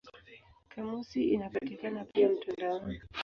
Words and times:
Kamusi 0.71 1.21
inapatikana 1.33 2.05
pia 2.05 2.29
mtandaoni. 2.29 3.01